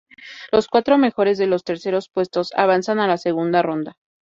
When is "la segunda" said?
3.07-3.61